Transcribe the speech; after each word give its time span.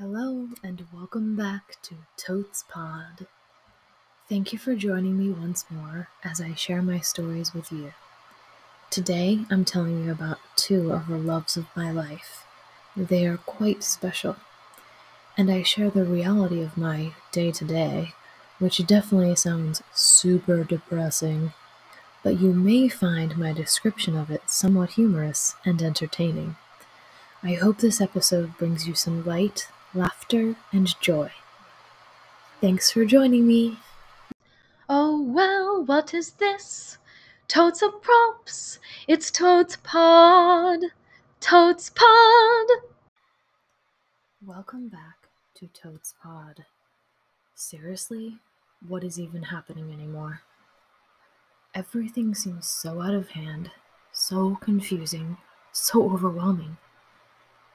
Hello, 0.00 0.48
and 0.64 0.86
welcome 0.94 1.36
back 1.36 1.76
to 1.82 1.94
Totes 2.16 2.64
Pod. 2.66 3.26
Thank 4.30 4.50
you 4.50 4.58
for 4.58 4.74
joining 4.74 5.18
me 5.18 5.28
once 5.28 5.66
more 5.68 6.08
as 6.24 6.40
I 6.40 6.54
share 6.54 6.80
my 6.80 7.00
stories 7.00 7.52
with 7.52 7.70
you. 7.70 7.92
Today, 8.88 9.40
I'm 9.50 9.66
telling 9.66 10.02
you 10.02 10.10
about 10.10 10.38
two 10.56 10.90
of 10.90 11.06
the 11.06 11.18
loves 11.18 11.58
of 11.58 11.66
my 11.76 11.90
life. 11.90 12.46
They 12.96 13.26
are 13.26 13.36
quite 13.36 13.84
special, 13.84 14.36
and 15.36 15.50
I 15.50 15.62
share 15.62 15.90
the 15.90 16.06
reality 16.06 16.62
of 16.62 16.78
my 16.78 17.12
day 17.30 17.50
to 17.52 17.64
day, 17.66 18.14
which 18.58 18.86
definitely 18.86 19.36
sounds 19.36 19.82
super 19.92 20.64
depressing, 20.64 21.52
but 22.22 22.40
you 22.40 22.54
may 22.54 22.88
find 22.88 23.36
my 23.36 23.52
description 23.52 24.16
of 24.16 24.30
it 24.30 24.48
somewhat 24.48 24.92
humorous 24.92 25.56
and 25.66 25.82
entertaining. 25.82 26.56
I 27.42 27.52
hope 27.52 27.80
this 27.80 28.00
episode 28.00 28.56
brings 28.56 28.88
you 28.88 28.94
some 28.94 29.26
light 29.26 29.68
laughter, 29.94 30.54
and 30.72 31.00
joy. 31.00 31.30
Thanks 32.60 32.90
for 32.90 33.04
joining 33.04 33.46
me. 33.46 33.78
Oh, 34.88 35.22
well, 35.22 35.84
what 35.84 36.14
is 36.14 36.32
this? 36.32 36.98
Totes 37.48 37.82
of 37.82 38.00
props. 38.02 38.78
It's 39.08 39.30
Totes 39.30 39.76
Pod. 39.82 40.80
Totes 41.40 41.90
Pod. 41.90 42.66
Welcome 44.44 44.88
back 44.88 45.28
to 45.54 45.66
Totes 45.68 46.14
Pod. 46.22 46.64
Seriously, 47.54 48.38
what 48.86 49.04
is 49.04 49.18
even 49.18 49.42
happening 49.42 49.92
anymore? 49.92 50.42
Everything 51.74 52.34
seems 52.34 52.68
so 52.68 53.00
out 53.00 53.14
of 53.14 53.30
hand, 53.30 53.70
so 54.12 54.56
confusing, 54.60 55.36
so 55.72 56.10
overwhelming. 56.10 56.76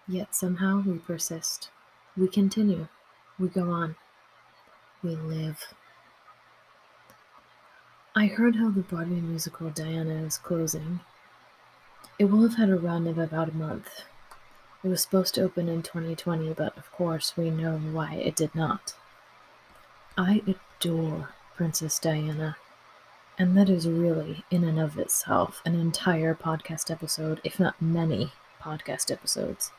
Yet 0.07 0.35
somehow 0.35 0.83
we 0.85 0.99
persist. 0.99 1.69
We 2.17 2.29
continue. 2.29 2.87
We 3.37 3.49
go 3.49 3.69
on. 3.71 3.97
We 5.03 5.15
live. 5.15 5.73
I 8.15 8.27
heard 8.27 8.55
how 8.55 8.69
the 8.69 8.81
Broadway 8.81 9.19
musical 9.19 9.69
Diana 9.69 10.23
is 10.23 10.37
closing. 10.37 11.01
It 12.17 12.25
will 12.25 12.43
have 12.43 12.55
had 12.55 12.69
a 12.69 12.77
run 12.77 13.05
of 13.07 13.17
about 13.17 13.49
a 13.49 13.55
month. 13.55 14.03
It 14.81 14.87
was 14.87 15.01
supposed 15.01 15.35
to 15.35 15.41
open 15.41 15.67
in 15.67 15.81
2020, 15.81 16.53
but 16.53 16.77
of 16.77 16.89
course 16.93 17.35
we 17.35 17.49
know 17.49 17.77
why 17.77 18.13
it 18.13 18.37
did 18.37 18.55
not. 18.55 18.93
I 20.17 20.41
adore 20.47 21.31
Princess 21.57 21.99
Diana, 21.99 22.55
and 23.37 23.57
that 23.57 23.69
is 23.69 23.89
really, 23.89 24.45
in 24.49 24.63
and 24.63 24.79
of 24.79 24.97
itself, 24.97 25.61
an 25.65 25.75
entire 25.75 26.33
podcast 26.33 26.89
episode, 26.89 27.41
if 27.43 27.59
not 27.59 27.81
many 27.81 28.31
podcast 28.61 29.11
episodes. 29.11 29.71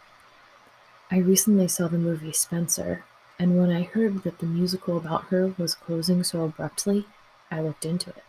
I 1.08 1.18
recently 1.18 1.68
saw 1.68 1.86
the 1.86 1.98
movie 1.98 2.32
Spencer, 2.32 3.04
and 3.38 3.56
when 3.56 3.70
I 3.70 3.82
heard 3.82 4.24
that 4.24 4.40
the 4.40 4.46
musical 4.46 4.96
about 4.96 5.26
her 5.26 5.54
was 5.56 5.76
closing 5.76 6.24
so 6.24 6.42
abruptly, 6.42 7.06
I 7.48 7.60
looked 7.60 7.84
into 7.84 8.10
it. 8.10 8.24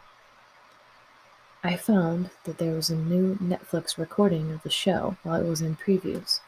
I 1.63 1.75
found 1.75 2.29
that 2.43 2.59
there 2.59 2.75
was 2.75 2.91
a 2.91 2.95
new 2.95 3.35
Netflix 3.37 3.97
recording 3.97 4.51
of 4.51 4.61
the 4.61 4.69
show 4.69 5.17
while 5.23 5.41
it 5.41 5.49
was 5.49 5.59
in 5.59 5.75
previews. 5.75 6.39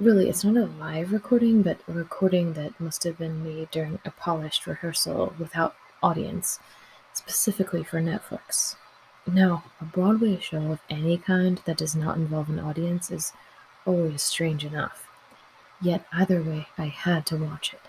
Really, 0.00 0.28
it's 0.28 0.42
not 0.42 0.56
a 0.56 0.66
live 0.66 1.12
recording, 1.12 1.62
but 1.62 1.78
a 1.86 1.92
recording 1.92 2.54
that 2.54 2.78
must 2.80 3.04
have 3.04 3.16
been 3.16 3.44
made 3.44 3.70
during 3.70 4.00
a 4.04 4.10
polished 4.10 4.66
rehearsal 4.66 5.32
without 5.38 5.76
audience, 6.02 6.58
specifically 7.12 7.84
for 7.84 8.00
Netflix. 8.00 8.74
Now, 9.28 9.62
a 9.80 9.84
Broadway 9.84 10.40
show 10.40 10.72
of 10.72 10.80
any 10.90 11.18
kind 11.18 11.62
that 11.66 11.78
does 11.78 11.94
not 11.94 12.16
involve 12.16 12.48
an 12.48 12.58
audience 12.58 13.12
is 13.12 13.32
always 13.86 14.22
strange 14.22 14.64
enough. 14.64 15.05
Yet 15.80 16.06
either 16.12 16.42
way, 16.42 16.68
I 16.78 16.86
had 16.86 17.26
to 17.26 17.36
watch 17.36 17.74
it. 17.74 17.80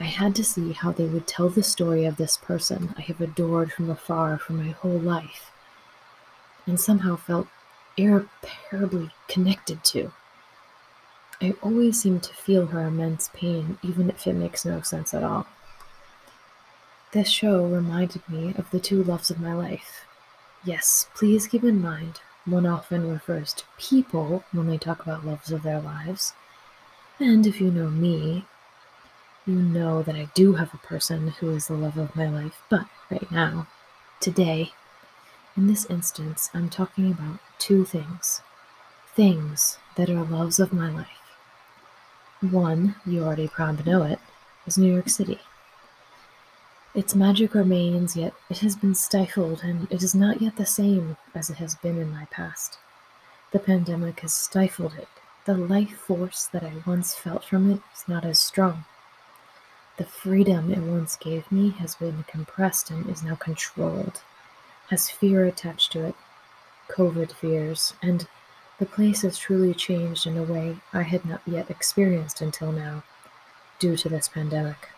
I 0.00 0.04
had 0.04 0.34
to 0.36 0.44
see 0.44 0.72
how 0.72 0.92
they 0.92 1.06
would 1.06 1.26
tell 1.26 1.48
the 1.48 1.62
story 1.62 2.04
of 2.04 2.16
this 2.16 2.36
person 2.36 2.94
I 2.98 3.02
have 3.02 3.20
adored 3.20 3.72
from 3.72 3.88
afar 3.88 4.38
for 4.38 4.52
my 4.52 4.70
whole 4.70 4.98
life, 4.98 5.50
and 6.66 6.78
somehow 6.80 7.16
felt 7.16 7.46
irreparably 7.96 9.12
connected 9.28 9.84
to. 9.84 10.12
I 11.40 11.54
always 11.62 12.00
seem 12.00 12.20
to 12.20 12.34
feel 12.34 12.66
her 12.66 12.86
immense 12.86 13.30
pain, 13.32 13.78
even 13.82 14.10
if 14.10 14.26
it 14.26 14.34
makes 14.34 14.64
no 14.64 14.80
sense 14.80 15.14
at 15.14 15.22
all. 15.22 15.46
This 17.12 17.28
show 17.28 17.64
reminded 17.64 18.28
me 18.28 18.52
of 18.58 18.70
the 18.70 18.80
two 18.80 19.02
loves 19.02 19.30
of 19.30 19.40
my 19.40 19.54
life. 19.54 20.04
Yes, 20.64 21.08
please 21.14 21.46
keep 21.46 21.62
in 21.62 21.80
mind, 21.80 22.20
one 22.44 22.66
often 22.66 23.10
refers 23.10 23.52
to 23.54 23.64
people 23.78 24.44
when 24.52 24.66
they 24.66 24.78
talk 24.78 25.00
about 25.00 25.24
loves 25.24 25.52
of 25.52 25.62
their 25.62 25.80
lives 25.80 26.32
and 27.18 27.46
if 27.46 27.60
you 27.60 27.70
know 27.70 27.88
me, 27.88 28.44
you 29.46 29.54
know 29.54 30.02
that 30.02 30.16
I 30.16 30.28
do 30.34 30.54
have 30.54 30.74
a 30.74 30.78
person 30.78 31.28
who 31.28 31.50
is 31.54 31.68
the 31.68 31.74
love 31.74 31.96
of 31.96 32.16
my 32.16 32.28
life. 32.28 32.62
But 32.68 32.86
right 33.10 33.30
now, 33.30 33.68
today, 34.20 34.72
in 35.56 35.66
this 35.66 35.86
instance, 35.86 36.50
I'm 36.52 36.68
talking 36.68 37.10
about 37.10 37.38
two 37.58 37.84
things. 37.84 38.42
Things 39.14 39.78
that 39.96 40.10
are 40.10 40.24
loves 40.24 40.58
of 40.58 40.72
my 40.72 40.90
life. 40.90 41.06
One, 42.40 42.96
you 43.06 43.24
already 43.24 43.48
probably 43.48 43.90
know 43.90 44.02
it, 44.02 44.18
is 44.66 44.76
New 44.76 44.92
York 44.92 45.08
City. 45.08 45.38
Its 46.94 47.14
magic 47.14 47.54
remains, 47.54 48.16
yet 48.16 48.34
it 48.50 48.58
has 48.58 48.76
been 48.76 48.94
stifled, 48.94 49.62
and 49.62 49.86
it 49.90 50.02
is 50.02 50.14
not 50.14 50.42
yet 50.42 50.56
the 50.56 50.66
same 50.66 51.16
as 51.34 51.48
it 51.48 51.56
has 51.56 51.74
been 51.76 51.98
in 51.98 52.10
my 52.10 52.26
past. 52.30 52.78
The 53.52 53.58
pandemic 53.58 54.20
has 54.20 54.34
stifled 54.34 54.94
it, 54.94 55.08
the 55.46 55.56
life 55.56 55.96
force 55.96 56.46
that 56.46 56.64
I 56.64 56.72
once 56.84 57.14
felt 57.14 57.44
from 57.44 57.70
it 57.70 57.80
is 57.94 58.08
not 58.08 58.24
as 58.24 58.40
strong. 58.40 58.84
The 59.96 60.04
freedom 60.04 60.72
it 60.72 60.80
once 60.80 61.14
gave 61.14 61.50
me 61.52 61.70
has 61.78 61.94
been 61.94 62.24
compressed 62.26 62.90
and 62.90 63.08
is 63.08 63.22
now 63.22 63.36
controlled, 63.36 64.22
has 64.90 65.08
fear 65.08 65.46
attached 65.46 65.92
to 65.92 66.04
it, 66.04 66.16
COVID 66.88 67.32
fears, 67.32 67.94
and 68.02 68.26
the 68.80 68.86
place 68.86 69.22
has 69.22 69.38
truly 69.38 69.72
changed 69.72 70.26
in 70.26 70.36
a 70.36 70.42
way 70.42 70.78
I 70.92 71.02
had 71.02 71.24
not 71.24 71.42
yet 71.46 71.70
experienced 71.70 72.40
until 72.40 72.72
now, 72.72 73.04
due 73.78 73.96
to 73.98 74.08
this 74.08 74.28
pandemic. 74.28 74.88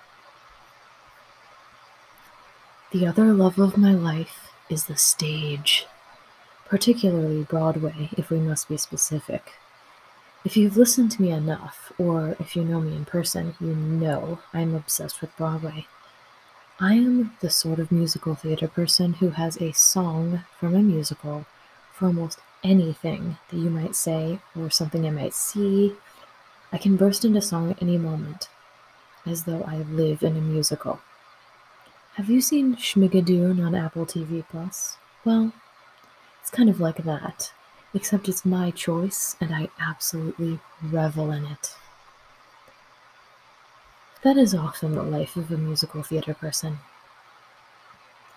The 2.91 3.07
other 3.07 3.35
love 3.35 3.59
of 3.59 3.77
my 3.77 3.93
life 3.93 4.51
is 4.71 4.87
the 4.87 4.97
stage, 4.97 5.87
particularly 6.65 7.43
Broadway, 7.43 8.09
if 8.17 8.31
we 8.31 8.39
must 8.39 8.67
be 8.67 8.79
specific. 8.79 9.53
If 10.45 10.57
you've 10.57 10.77
listened 10.77 11.11
to 11.13 11.23
me 11.23 11.31
enough, 11.33 11.93
or 11.99 12.37
if 12.39 12.55
you 12.55 12.63
know 12.63 12.81
me 12.81 12.95
in 12.95 13.05
person, 13.05 13.57
you 13.61 13.75
know 13.75 14.39
I'm 14.53 14.75
obsessed 14.75 15.21
with 15.21 15.37
Broadway. 15.37 15.89
I 16.79 16.95
am 16.95 17.33
the 17.41 17.51
sort 17.51 17.81
of 17.81 17.91
musical 17.91 18.37
theater 18.37 18.69
person 18.69 19.15
who 19.15 19.31
has 19.31 19.61
a 19.61 19.73
song 19.73 20.45
from 20.59 20.77
a 20.77 20.79
musical 20.79 21.45
for 21.93 22.07
almost 22.07 22.39
anything 22.63 23.39
that 23.51 23.57
you 23.57 23.69
might 23.69 23.97
say 23.97 24.39
or 24.57 24.71
something 24.71 25.05
I 25.05 25.11
might 25.11 25.35
see. 25.35 25.95
I 26.73 26.79
can 26.79 26.97
burst 26.97 27.25
into 27.25 27.43
song 27.43 27.73
at 27.73 27.83
any 27.83 27.99
moment, 27.99 28.49
as 29.27 29.43
though 29.43 29.65
I 29.65 29.79
live 29.79 30.23
in 30.23 30.37
a 30.37 30.41
musical. 30.41 31.01
Have 32.15 32.31
you 32.31 32.41
seen 32.41 32.77
Schmigadoon 32.77 33.65
on 33.65 33.75
Apple 33.75 34.07
TV 34.07 34.45
Plus? 34.49 34.99
Well, 35.25 35.53
it's 36.41 36.51
kind 36.51 36.71
of 36.71 36.79
like 36.79 37.03
that 37.05 37.53
except 37.99 38.29
it's 38.29 38.45
my 38.45 38.71
choice 38.71 39.35
and 39.41 39.53
I 39.53 39.71
absolutely 39.81 40.61
revel 40.81 41.33
in 41.33 41.45
it. 41.45 41.75
That 44.23 44.37
is 44.37 44.55
often 44.55 44.95
the 44.95 45.03
life 45.03 45.35
of 45.35 45.51
a 45.51 45.57
musical 45.57 46.05
theater 46.05 46.33
person. 46.33 46.79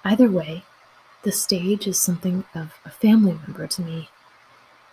Either 0.04 0.32
way, 0.32 0.64
the 1.22 1.32
stage 1.32 1.86
is 1.86 2.00
something 2.00 2.44
of 2.56 2.74
a 2.84 2.90
family 2.90 3.34
member 3.34 3.68
to 3.68 3.84
me. 3.84 4.10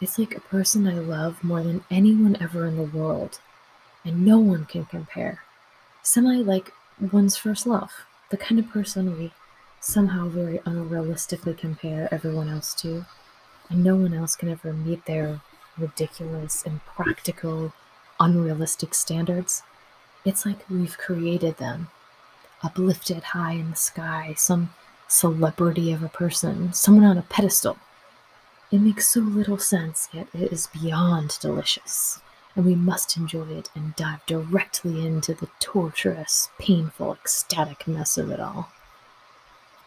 It's 0.03 0.19
like 0.19 0.37
a 0.37 0.41
person 0.41 0.87
I 0.87 0.99
love 0.99 1.43
more 1.43 1.63
than 1.63 1.85
anyone 1.91 2.37
ever 2.39 2.67
in 2.67 2.77
the 2.77 2.99
world, 2.99 3.41
and 4.05 4.27
no 4.27 4.39
one 4.39 4.67
can 4.67 4.85
compare. 4.85 5.45
Semi 6.03 6.43
like 6.43 6.75
one's 7.11 7.39
first 7.39 7.67
love, 7.67 8.05
the 8.29 8.37
kind 8.37 8.59
of 8.59 8.69
person 8.69 9.17
we 9.19 9.33
somehow 9.81 10.29
very 10.29 10.59
unrealistically 10.59 11.57
compare 11.57 12.13
everyone 12.13 12.51
else 12.51 12.75
to 12.83 13.07
and 13.69 13.85
no 13.85 13.97
one 13.97 14.15
else 14.15 14.37
can 14.37 14.49
ever 14.49 14.73
meet 14.73 15.05
their 15.07 15.41
ridiculous, 15.77 16.63
impractical, 16.63 17.73
unrealistic 18.21 18.95
standards. 18.95 19.63
It's 20.25 20.45
like 20.45 20.69
we've 20.69 20.99
created 20.99 21.59
them, 21.59 21.89
uplifted 22.63 23.23
high 23.23 23.53
in 23.53 23.71
the 23.71 23.77
sky, 23.77 24.35
some 24.37 24.71
celebrity 25.07 25.93
of 25.93 26.03
a 26.03 26.09
person, 26.09 26.73
someone 26.73 27.05
on 27.05 27.19
a 27.19 27.23
pedestal. 27.23 27.79
It 28.71 28.81
makes 28.81 29.09
so 29.09 29.21
little 29.21 29.59
sense, 29.59 30.09
yet 30.13 30.29
it 30.35 30.53
is 30.53 30.67
beyond 30.67 31.39
delicious, 31.41 32.21
and 32.55 32.67
we 32.67 32.75
must 32.75 33.17
enjoy 33.17 33.49
it 33.49 33.71
and 33.75 33.97
dive 33.97 34.27
directly 34.27 35.07
into 35.07 35.33
the 35.33 35.49
torturous, 35.59 36.51
painful, 36.59 37.15
ecstatic 37.15 37.89
mess 37.89 38.19
of 38.19 38.31
it 38.31 38.41
all. 38.41 38.71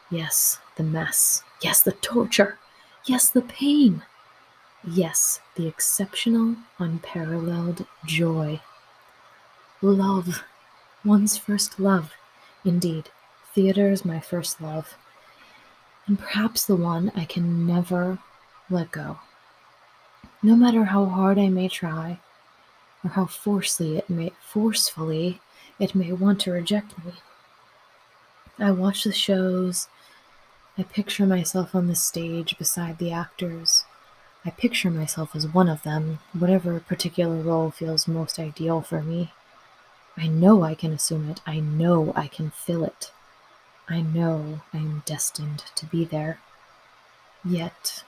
Yes, 0.09 0.59
the 0.77 0.83
mess. 0.83 1.43
Yes, 1.61 1.81
the 1.81 1.91
torture. 1.91 2.57
Yes, 3.05 3.29
the 3.29 3.41
pain. 3.41 4.03
Yes, 4.87 5.39
the 5.55 5.67
exceptional, 5.67 6.55
unparalleled 6.77 7.85
joy. 8.05 8.61
Love. 9.81 10.43
One's 11.03 11.35
first 11.37 11.79
love. 11.79 12.13
Indeed, 12.63 13.09
theater 13.55 13.89
is 13.91 14.05
my 14.05 14.19
first 14.19 14.61
love. 14.61 14.95
And 16.05 16.19
perhaps 16.19 16.65
the 16.65 16.75
one 16.75 17.11
I 17.15 17.25
can 17.25 17.65
never 17.65 18.19
let 18.69 18.91
go. 18.91 19.19
No 20.43 20.55
matter 20.55 20.85
how 20.85 21.05
hard 21.05 21.39
I 21.39 21.49
may 21.49 21.67
try, 21.67 22.19
or 23.03 23.11
how 23.11 23.25
forcefully 23.25 23.97
it 23.97 24.09
may 24.09 24.31
forcefully 24.41 25.41
it 25.79 25.95
may 25.95 26.11
want 26.11 26.39
to 26.41 26.51
reject 26.51 27.03
me. 27.03 27.13
I 28.59 28.69
watch 28.71 29.03
the 29.03 29.13
shows. 29.13 29.87
I 30.77 30.83
picture 30.83 31.25
myself 31.25 31.75
on 31.75 31.87
the 31.87 31.95
stage 31.95 32.57
beside 32.57 32.97
the 32.97 33.11
actors. 33.11 33.83
I 34.45 34.51
picture 34.51 34.89
myself 34.89 35.35
as 35.35 35.47
one 35.47 35.67
of 35.67 35.83
them, 35.83 36.19
whatever 36.31 36.79
particular 36.79 37.41
role 37.41 37.71
feels 37.71 38.07
most 38.07 38.39
ideal 38.39 38.81
for 38.81 39.01
me. 39.01 39.31
I 40.17 40.27
know 40.27 40.63
I 40.63 40.75
can 40.75 40.93
assume 40.93 41.29
it. 41.29 41.41
I 41.45 41.59
know 41.59 42.13
I 42.15 42.27
can 42.27 42.51
fill 42.51 42.83
it. 42.83 43.11
I 43.89 44.01
know 44.01 44.61
I 44.73 44.77
am 44.77 45.03
destined 45.05 45.65
to 45.75 45.85
be 45.85 46.05
there. 46.05 46.39
Yet, 47.43 48.03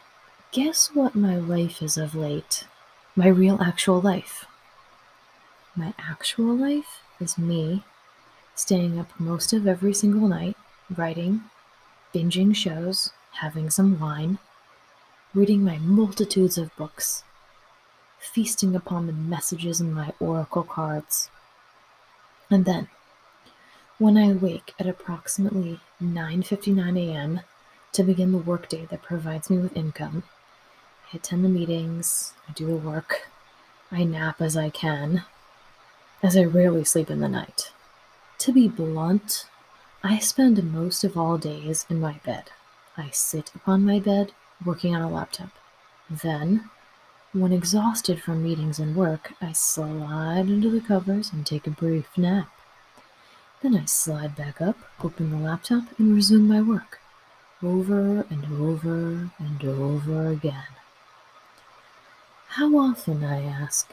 guess 0.52 0.88
what 0.94 1.16
my 1.16 1.36
life 1.36 1.82
is 1.82 1.98
of 1.98 2.16
late? 2.16 2.66
My 3.16 3.28
real 3.28 3.62
actual 3.62 4.00
life. 4.00 4.46
My 5.76 5.94
actual 6.00 6.56
life 6.56 7.02
is 7.20 7.38
me 7.38 7.84
staying 8.56 8.98
up 8.98 9.12
most 9.20 9.52
of 9.52 9.68
every 9.68 9.94
single 9.94 10.28
night, 10.28 10.56
writing, 10.96 11.42
binging 12.14 12.56
shows, 12.56 13.12
having 13.40 13.70
some 13.70 14.00
wine, 14.00 14.38
reading 15.34 15.64
my 15.64 15.78
multitudes 15.80 16.58
of 16.58 16.76
books, 16.76 17.24
feasting 18.20 18.76
upon 18.76 19.08
the 19.08 19.14
messages 19.14 19.82
in 19.82 19.92
my 19.92 20.14
oracle 20.20 20.64
cards. 20.64 21.30
And 22.50 22.66
then, 22.66 22.88
when 23.98 24.18
I 24.18 24.34
wake 24.34 24.74
at 24.80 24.88
approximately 24.88 25.80
9:59 26.02 26.98
a.m. 26.98 27.42
to 27.94 28.04
begin 28.04 28.32
the 28.32 28.38
workday 28.38 28.86
that 28.86 29.02
provides 29.02 29.50
me 29.50 29.58
with 29.58 29.76
income, 29.76 30.24
I 31.12 31.18
attend 31.18 31.44
the 31.44 31.50
meetings, 31.50 32.34
I 32.48 32.54
do 32.54 32.68
the 32.68 32.76
work, 32.76 33.30
I 33.92 34.04
nap 34.04 34.42
as 34.42 34.56
I 34.58 34.70
can, 34.70 35.24
as 36.22 36.38
I 36.38 36.44
rarely 36.44 36.84
sleep 36.84 37.10
in 37.10 37.20
the 37.20 37.28
night. 37.28 37.72
To 38.40 38.52
be 38.52 38.68
blunt, 38.68 39.46
I 40.06 40.20
spend 40.20 40.62
most 40.74 41.06
of 41.06 41.18
all 41.18 41.38
days 41.38 41.86
in 41.90 42.02
my 42.02 42.20
bed. 42.26 42.52
I 42.98 43.10
sit 43.12 43.52
upon 43.56 43.86
my 43.86 44.00
bed 44.00 44.34
working 44.66 44.94
on 44.94 45.02
a 45.02 45.10
laptop. 45.10 45.52
Then, 46.10 46.70
when 47.32 47.54
exhausted 47.54 48.22
from 48.22 48.44
meetings 48.44 48.80
and 48.80 48.98
work, 48.98 49.32
I 49.42 49.54
slide 49.54 50.50
under 50.50 50.70
the 50.70 50.82
covers 50.82 51.32
and 51.32 51.46
take 51.46 51.68
a 51.68 51.72
brief 51.72 52.18
nap. 52.18 52.50
Then 53.62 53.78
I 53.78 53.86
slide 53.86 54.36
back 54.36 54.60
up, 54.60 54.78
open 55.02 55.32
the 55.32 55.38
laptop, 55.38 55.98
and 55.98 56.14
resume 56.14 56.50
my 56.50 56.62
work. 56.62 57.00
Over 57.64 58.26
and 58.30 58.46
over 58.62 59.32
and 59.40 59.64
over 59.64 60.28
again. 60.28 60.76
How 62.50 62.76
often, 62.78 63.24
I 63.24 63.42
ask, 63.42 63.90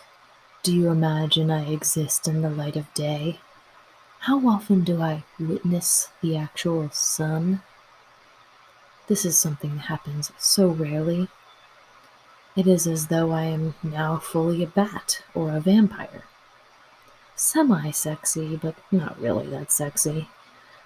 do 0.64 0.74
you 0.74 0.90
imagine 0.90 1.52
I 1.52 1.70
exist 1.70 2.26
in 2.26 2.42
the 2.42 2.50
light 2.50 2.74
of 2.74 2.92
day? 2.94 3.38
How 4.24 4.46
often 4.46 4.84
do 4.84 5.00
I 5.00 5.24
witness 5.38 6.08
the 6.20 6.36
actual 6.36 6.90
sun? 6.90 7.62
This 9.06 9.24
is 9.24 9.38
something 9.38 9.76
that 9.76 9.86
happens 9.86 10.30
so 10.38 10.68
rarely. 10.68 11.28
It 12.54 12.66
is 12.66 12.86
as 12.86 13.06
though 13.06 13.30
I 13.30 13.44
am 13.44 13.76
now 13.82 14.18
fully 14.18 14.62
a 14.62 14.66
bat 14.66 15.22
or 15.34 15.50
a 15.50 15.60
vampire. 15.60 16.24
Semi 17.34 17.90
sexy, 17.92 18.56
but 18.56 18.74
not 18.92 19.18
really 19.18 19.46
that 19.46 19.72
sexy. 19.72 20.28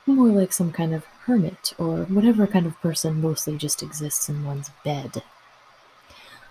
More 0.06 0.28
like 0.28 0.52
some 0.52 0.70
kind 0.70 0.94
of 0.94 1.04
hermit 1.26 1.72
or 1.76 2.04
whatever 2.04 2.46
kind 2.46 2.66
of 2.66 2.80
person 2.80 3.20
mostly 3.20 3.56
just 3.56 3.82
exists 3.82 4.28
in 4.28 4.44
one's 4.44 4.70
bed. 4.84 5.24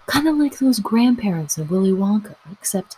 Kind 0.05 0.27
of 0.27 0.35
like 0.35 0.59
those 0.59 0.79
grandparents 0.79 1.57
in 1.57 1.69
Willy 1.69 1.91
Wonka, 1.91 2.35
except 2.51 2.97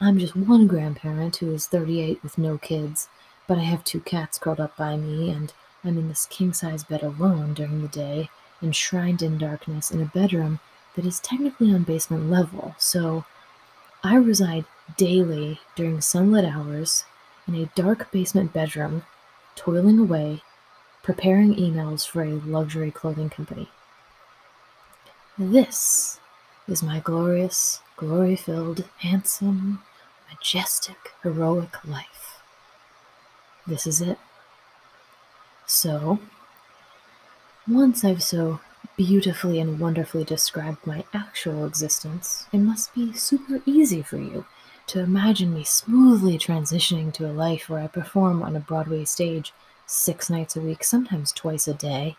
I'm 0.00 0.18
just 0.18 0.36
one 0.36 0.66
grandparent 0.66 1.36
who 1.36 1.52
is 1.52 1.66
38 1.66 2.22
with 2.22 2.38
no 2.38 2.58
kids 2.58 3.08
but 3.46 3.58
I 3.58 3.62
have 3.62 3.84
two 3.84 4.00
cats 4.00 4.38
curled 4.38 4.60
up 4.60 4.76
by 4.76 4.96
me, 4.96 5.30
and 5.30 5.52
I'm 5.84 5.98
in 5.98 6.08
this 6.08 6.26
king 6.26 6.52
size 6.52 6.84
bed 6.84 7.02
alone 7.02 7.54
during 7.54 7.82
the 7.82 7.88
day, 7.88 8.28
enshrined 8.62 9.22
in 9.22 9.38
darkness 9.38 9.90
in 9.90 10.02
a 10.02 10.06
bedroom 10.06 10.58
that 10.94 11.06
is 11.06 11.20
technically 11.20 11.72
on 11.72 11.84
basement 11.84 12.30
level, 12.30 12.74
so 12.78 13.24
I 14.02 14.16
reside 14.16 14.64
daily 14.96 15.60
during 15.74 16.00
sunlit 16.00 16.44
hours 16.44 17.04
in 17.46 17.54
a 17.54 17.70
dark 17.74 18.10
basement 18.10 18.52
bedroom, 18.52 19.04
toiling 19.54 19.98
away, 19.98 20.42
preparing 21.02 21.54
emails 21.54 22.06
for 22.06 22.22
a 22.22 22.34
luxury 22.34 22.90
clothing 22.90 23.30
company. 23.30 23.68
This 25.38 26.18
is 26.68 26.82
my 26.82 27.00
glorious, 27.00 27.80
glory 27.96 28.36
filled, 28.36 28.84
handsome, 28.98 29.82
majestic, 30.28 31.12
heroic 31.22 31.84
life. 31.84 32.40
This 33.66 33.86
is 33.86 34.00
it. 34.00 34.18
So, 35.66 36.20
once 37.68 38.04
I've 38.04 38.22
so 38.22 38.60
beautifully 38.96 39.58
and 39.60 39.78
wonderfully 39.78 40.24
described 40.24 40.86
my 40.86 41.04
actual 41.12 41.66
existence, 41.66 42.46
it 42.52 42.58
must 42.58 42.94
be 42.94 43.12
super 43.12 43.60
easy 43.66 44.02
for 44.02 44.18
you 44.18 44.46
to 44.86 45.00
imagine 45.00 45.52
me 45.52 45.64
smoothly 45.64 46.38
transitioning 46.38 47.12
to 47.12 47.28
a 47.28 47.32
life 47.32 47.68
where 47.68 47.80
I 47.80 47.88
perform 47.88 48.42
on 48.42 48.54
a 48.54 48.60
Broadway 48.60 49.04
stage 49.04 49.52
six 49.84 50.30
nights 50.30 50.56
a 50.56 50.60
week, 50.60 50.84
sometimes 50.84 51.32
twice 51.32 51.66
a 51.66 51.74
day, 51.74 52.16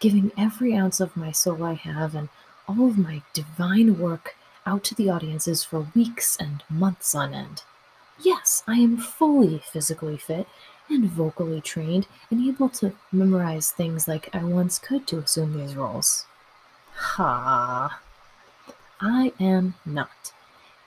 giving 0.00 0.32
every 0.36 0.74
ounce 0.74 1.00
of 1.00 1.16
my 1.16 1.30
soul 1.30 1.62
I 1.62 1.74
have 1.74 2.14
and 2.14 2.28
all 2.68 2.88
of 2.88 2.98
my 2.98 3.22
divine 3.32 3.98
work 3.98 4.36
out 4.66 4.82
to 4.84 4.94
the 4.94 5.08
audiences 5.08 5.62
for 5.64 5.88
weeks 5.94 6.36
and 6.36 6.62
months 6.68 7.14
on 7.14 7.32
end. 7.34 7.62
Yes, 8.20 8.62
I 8.66 8.74
am 8.76 8.96
fully 8.96 9.58
physically 9.58 10.16
fit 10.16 10.48
and 10.88 11.10
vocally 11.10 11.60
trained 11.60 12.06
and 12.30 12.46
able 12.46 12.68
to 12.70 12.92
memorize 13.12 13.70
things 13.70 14.08
like 14.08 14.34
I 14.34 14.42
once 14.44 14.78
could 14.78 15.06
to 15.08 15.18
assume 15.18 15.56
these 15.56 15.76
roles. 15.76 16.26
Ha! 16.94 18.00
I 19.00 19.32
am 19.38 19.74
not. 19.84 20.32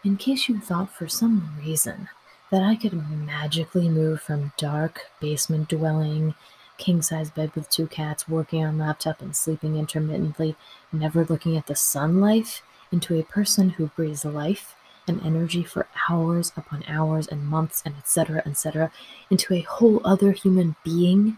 In 0.03 0.17
case 0.17 0.49
you 0.49 0.59
thought 0.59 0.93
for 0.93 1.07
some 1.07 1.55
reason 1.59 2.09
that 2.51 2.63
I 2.63 2.75
could 2.75 2.93
magically 2.93 3.89
move 3.89 4.21
from 4.21 4.53
dark, 4.57 5.01
basement 5.19 5.69
dwelling, 5.69 6.33
king 6.79 7.03
size 7.03 7.29
bed 7.29 7.51
with 7.53 7.69
two 7.69 7.85
cats, 7.85 8.27
working 8.27 8.65
on 8.65 8.79
laptop 8.79 9.21
and 9.21 9.35
sleeping 9.35 9.75
intermittently, 9.75 10.55
never 10.91 11.23
looking 11.25 11.55
at 11.55 11.67
the 11.67 11.75
sun 11.75 12.19
life, 12.19 12.63
into 12.91 13.19
a 13.19 13.23
person 13.23 13.71
who 13.71 13.87
breathes 13.87 14.25
life 14.25 14.75
and 15.07 15.21
energy 15.23 15.63
for 15.63 15.87
hours 16.09 16.51
upon 16.55 16.83
hours 16.87 17.27
and 17.27 17.45
months 17.45 17.81
and 17.85 17.95
etc 17.97 18.41
etc 18.45 18.91
into 19.29 19.53
a 19.53 19.61
whole 19.61 20.01
other 20.05 20.31
human 20.31 20.75
being 20.83 21.37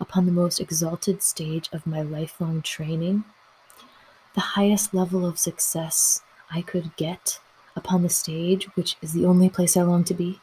upon 0.00 0.26
the 0.26 0.32
most 0.32 0.60
exalted 0.60 1.22
stage 1.22 1.68
of 1.72 1.86
my 1.86 2.02
lifelong 2.02 2.60
training. 2.62 3.24
The 4.34 4.40
highest 4.40 4.92
level 4.92 5.26
of 5.26 5.38
success 5.38 6.22
i 6.50 6.60
could 6.62 6.94
get 6.96 7.38
upon 7.76 8.02
the 8.02 8.08
stage 8.08 8.66
which 8.74 8.96
is 9.00 9.12
the 9.12 9.24
only 9.24 9.48
place 9.48 9.76
i 9.76 9.82
long 9.82 10.04
to 10.04 10.14
be? 10.14 10.40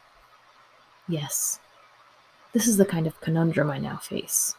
Yes 1.07 1.59
this 2.53 2.67
is 2.67 2.77
the 2.77 2.85
kind 2.85 3.07
of 3.07 3.19
conundrum 3.21 3.69
i 3.69 3.77
now 3.77 3.97
face 3.97 4.55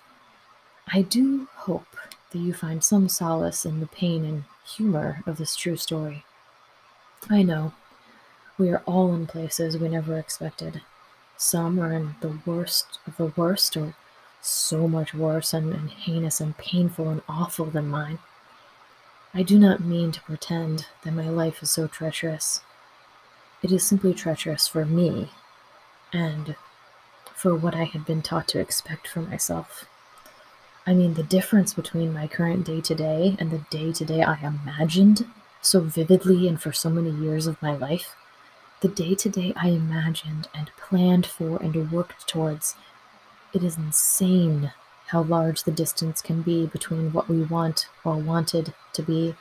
i 0.92 1.02
do 1.02 1.49
hope 1.54 1.97
that 2.32 2.38
you 2.38 2.52
find 2.52 2.85
some 2.85 3.09
solace 3.09 3.64
in 3.64 3.80
the 3.80 3.87
pain 3.87 4.25
and 4.25 4.44
humor 4.64 5.23
of 5.26 5.37
this 5.37 5.56
true 5.56 5.76
story 5.76 6.25
I 7.28 7.42
know 7.42 7.75
we 8.56 8.70
are 8.70 8.82
all 8.87 9.14
in 9.14 9.26
places 9.26 9.76
we 9.76 9.88
never 9.88 10.18
expected. 10.18 10.80
Some 11.37 11.78
are 11.78 11.92
in 11.92 12.14
the 12.20 12.38
worst 12.47 12.99
of 13.06 13.16
the 13.16 13.32
worst, 13.37 13.76
or 13.76 13.94
so 14.40 14.88
much 14.88 15.12
worse 15.12 15.52
and, 15.52 15.73
and 15.73 15.90
heinous 15.90 16.40
and 16.40 16.56
painful 16.56 17.09
and 17.09 17.23
awful 17.28 17.66
than 17.66 17.88
mine. 17.88 18.20
I 19.35 19.42
do 19.42 19.59
not 19.59 19.80
mean 19.80 20.12
to 20.12 20.20
pretend 20.23 20.87
that 21.02 21.12
my 21.12 21.28
life 21.28 21.62
is 21.62 21.70
so 21.70 21.87
treacherous. 21.87 22.62
It 23.62 23.70
is 23.70 23.87
simply 23.87 24.14
treacherous 24.14 24.66
for 24.66 24.85
me 24.85 25.30
and 26.12 26.56
for 27.40 27.54
what 27.54 27.75
I 27.75 27.85
had 27.85 28.04
been 28.04 28.23
taught 28.23 28.49
to 28.49 28.61
expect 28.61 29.09
for 29.09 29.20
myself. 29.23 29.87
I 30.87 30.94
mean, 30.94 31.14
the 31.14 31.23
difference 31.23 31.73
between 31.75 32.12
my 32.12 32.26
current 32.26 32.64
day 32.66 32.80
to 32.82 32.94
day 32.94 33.37
and 33.38 33.50
the 33.50 33.64
day 33.70 33.92
to 33.92 34.04
day 34.04 34.23
I 34.23 34.38
imagined 34.47 35.26
so 35.62 35.80
vividly 35.80 36.49
and 36.49 36.61
for 36.61 36.73
so 36.73 36.90
many 36.90 37.11
years 37.11 37.47
of 37.47 37.61
my 37.62 37.75
life 37.76 38.14
the 38.80 38.88
day 38.88 39.14
to 39.14 39.28
day 39.28 39.52
I 39.56 39.68
imagined 39.68 40.49
and 40.54 40.70
planned 40.78 41.26
for 41.26 41.59
and 41.62 41.92
worked 41.92 42.26
towards. 42.26 42.76
It 43.52 43.62
is 43.62 43.76
insane 43.76 44.73
how 45.09 45.23
large 45.23 45.64
the 45.64 45.70
distance 45.70 46.23
can 46.23 46.40
be 46.40 46.66
between 46.66 47.12
what 47.12 47.28
we 47.28 47.42
want 47.42 47.88
or 48.04 48.16
wanted 48.16 48.73
to 48.94 49.02
be 49.02 49.35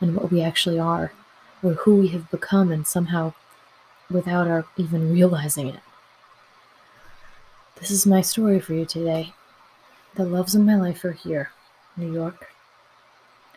and 0.00 0.14
what 0.14 0.30
we 0.30 0.42
actually 0.42 0.78
are, 0.78 1.12
or 1.62 1.74
who 1.74 1.96
we 1.96 2.08
have 2.08 2.30
become, 2.30 2.72
and 2.72 2.86
somehow 2.86 3.32
without 4.10 4.48
our 4.48 4.66
even 4.76 5.12
realizing 5.12 5.68
it. 5.68 5.80
This 7.82 7.90
is 7.90 8.06
my 8.06 8.20
story 8.20 8.60
for 8.60 8.74
you 8.74 8.86
today. 8.86 9.34
The 10.14 10.24
loves 10.24 10.54
of 10.54 10.62
my 10.62 10.76
life 10.76 11.04
are 11.04 11.10
here, 11.10 11.50
New 11.96 12.12
York. 12.12 12.52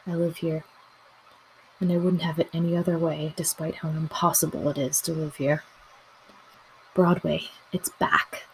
I 0.08 0.16
live 0.16 0.38
here, 0.38 0.66
and 1.80 1.92
I 1.92 1.98
wouldn't 1.98 2.24
have 2.24 2.40
it 2.40 2.50
any 2.52 2.76
other 2.76 2.98
way, 2.98 3.36
despite 3.36 3.76
how 3.76 3.90
impossible 3.90 4.68
it 4.70 4.80
is 4.80 5.00
to 5.02 5.14
live 5.14 5.36
here. 5.36 5.62
Broadway, 6.96 7.44
it's 7.72 7.90
back. 8.00 8.46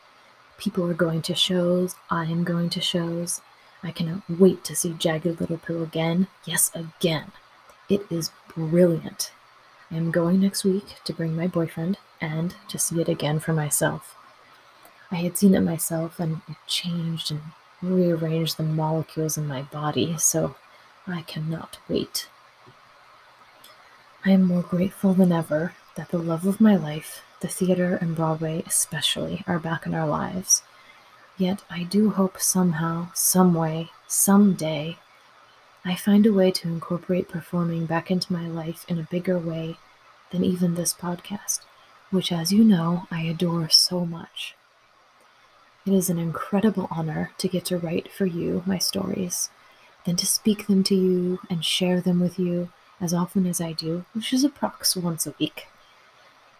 People 0.57 0.85
are 0.89 0.93
going 0.93 1.21
to 1.21 1.33
shows, 1.33 1.95
I 2.09 2.25
am 2.25 2.43
going 2.43 2.69
to 2.71 2.81
shows. 2.81 3.39
I 3.81 3.91
cannot 3.91 4.23
wait 4.29 4.65
to 4.65 4.75
see 4.75 4.91
Jagged 4.99 5.39
Little 5.39 5.57
Pill 5.57 5.83
again. 5.83 6.27
Yes, 6.43 6.69
again. 6.75 7.31
It 7.87 8.05
is 8.11 8.31
brilliant. 8.53 9.31
I 9.89 9.95
am 9.95 10.11
going 10.11 10.41
next 10.41 10.65
week 10.65 10.95
to 11.05 11.13
bring 11.13 11.33
my 11.33 11.47
boyfriend 11.47 11.97
and 12.19 12.55
to 12.67 12.77
see 12.77 12.99
it 12.99 13.07
again 13.07 13.39
for 13.39 13.53
myself. 13.53 14.17
I 15.11 15.15
had 15.15 15.37
seen 15.37 15.53
it 15.55 15.61
myself 15.61 16.19
and 16.19 16.41
it 16.47 16.55
changed 16.67 17.31
and 17.31 17.41
rearranged 17.81 18.57
the 18.57 18.63
molecules 18.63 19.37
in 19.37 19.47
my 19.47 19.63
body, 19.63 20.17
so 20.17 20.55
I 21.05 21.23
cannot 21.23 21.79
wait. 21.89 22.29
I 24.23 24.31
am 24.31 24.43
more 24.43 24.61
grateful 24.61 25.13
than 25.13 25.31
ever 25.31 25.73
that 25.95 26.09
the 26.09 26.17
love 26.17 26.45
of 26.45 26.61
my 26.61 26.75
life, 26.75 27.21
the 27.41 27.47
theater 27.47 27.95
and 27.95 28.15
Broadway 28.15 28.63
especially, 28.65 29.43
are 29.47 29.59
back 29.59 29.85
in 29.85 29.93
our 29.93 30.07
lives. 30.07 30.63
Yet 31.37 31.63
I 31.69 31.83
do 31.83 32.11
hope 32.11 32.39
somehow, 32.39 33.11
some 33.13 33.53
way, 33.53 33.89
someday, 34.07 34.97
I 35.83 35.95
find 35.95 36.27
a 36.27 36.33
way 36.33 36.51
to 36.51 36.67
incorporate 36.67 37.27
performing 37.27 37.87
back 37.87 38.11
into 38.11 38.31
my 38.31 38.47
life 38.47 38.85
in 38.87 38.99
a 38.99 39.07
bigger 39.09 39.39
way 39.39 39.77
than 40.29 40.43
even 40.43 40.75
this 40.75 40.93
podcast, 40.93 41.61
which, 42.11 42.31
as 42.31 42.53
you 42.53 42.63
know, 42.63 43.07
I 43.09 43.21
adore 43.23 43.67
so 43.69 44.05
much. 44.05 44.55
It 45.83 45.93
is 45.93 46.11
an 46.11 46.19
incredible 46.19 46.87
honor 46.91 47.31
to 47.39 47.47
get 47.47 47.65
to 47.65 47.77
write 47.77 48.11
for 48.11 48.27
you 48.27 48.61
my 48.67 48.77
stories, 48.77 49.49
then 50.05 50.15
to 50.17 50.27
speak 50.27 50.67
them 50.67 50.83
to 50.83 50.95
you 50.95 51.39
and 51.49 51.65
share 51.65 51.99
them 51.99 52.19
with 52.19 52.37
you 52.37 52.69
as 52.99 53.15
often 53.15 53.47
as 53.47 53.59
I 53.59 53.73
do, 53.73 54.05
which 54.13 54.31
is 54.31 54.45
approx 54.45 54.95
once 54.95 55.25
a 55.25 55.33
week. 55.39 55.67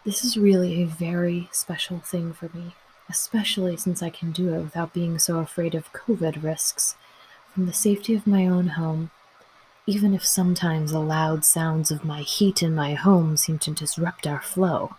This 0.04 0.24
is 0.24 0.36
really 0.36 0.82
a 0.82 0.86
very 0.86 1.48
special 1.52 2.00
thing 2.00 2.32
for 2.32 2.50
me, 2.52 2.74
especially 3.08 3.76
since 3.76 4.02
I 4.02 4.10
can 4.10 4.32
do 4.32 4.52
it 4.54 4.60
without 4.60 4.92
being 4.92 5.20
so 5.20 5.38
afraid 5.38 5.76
of 5.76 5.92
COVID 5.92 6.42
risks 6.42 6.96
from 7.54 7.66
the 7.66 7.72
safety 7.72 8.16
of 8.16 8.26
my 8.26 8.48
own 8.48 8.70
home, 8.70 9.12
even 9.86 10.14
if 10.14 10.26
sometimes 10.26 10.90
the 10.90 10.98
loud 10.98 11.44
sounds 11.44 11.92
of 11.92 12.04
my 12.04 12.22
heat 12.22 12.60
in 12.60 12.74
my 12.74 12.94
home 12.94 13.36
seem 13.36 13.60
to 13.60 13.70
disrupt 13.70 14.26
our 14.26 14.42
flow. 14.42 14.96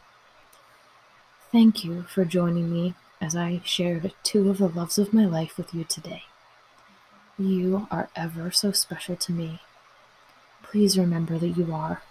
Thank 1.52 1.84
you 1.84 2.04
for 2.04 2.24
joining 2.24 2.72
me 2.72 2.96
as 3.24 3.38
I 3.38 3.62
shared 3.64 4.12
two 4.22 4.50
of 4.50 4.58
the 4.58 4.68
loves 4.68 4.98
of 4.98 5.14
my 5.14 5.24
life 5.24 5.58
with 5.58 5.74
you 5.74 5.86
today. 5.86 6.24
You 7.40 7.88
are 7.90 8.10
ever 8.18 8.52
so 8.52 8.74
special 8.74 9.16
to 9.16 9.32
me. 9.32 9.62
Please 10.62 10.98
remember 10.98 11.38
that 11.38 11.56
you 11.58 11.74
are. 11.74 12.02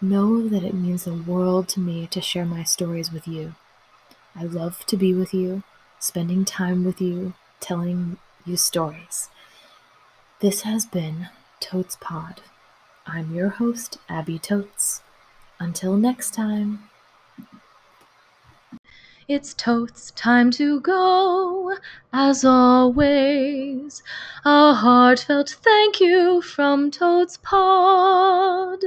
Know 0.00 0.48
that 0.48 0.64
it 0.64 0.74
means 0.74 1.04
the 1.04 1.14
world 1.14 1.68
to 1.68 1.80
me 1.80 2.08
to 2.08 2.20
share 2.20 2.44
my 2.44 2.64
stories 2.64 3.12
with 3.12 3.28
you. 3.28 3.54
I 4.34 4.42
love 4.42 4.84
to 4.86 4.96
be 4.96 5.14
with 5.14 5.32
you, 5.32 5.62
spending 6.00 6.44
time 6.44 6.84
with 6.84 7.00
you, 7.00 7.34
telling 7.60 8.18
you 8.44 8.56
stories. 8.56 9.28
This 10.40 10.62
has 10.62 10.84
been 10.84 11.28
Totes 11.60 11.96
Pod. 12.00 12.40
I'm 13.06 13.32
your 13.32 13.50
host, 13.50 13.98
Abby 14.08 14.40
Totes. 14.40 15.02
Until 15.60 15.96
next 15.96 16.34
time. 16.34 16.88
It's 19.28 19.54
totes 19.54 20.10
time 20.10 20.50
to 20.52 20.80
go. 20.80 21.76
As 22.12 22.44
always, 22.44 24.02
a 24.44 24.74
heartfelt 24.74 25.50
thank 25.62 26.00
you 26.00 26.42
from 26.42 26.90
Totes 26.90 27.38
Pod. 27.40 28.80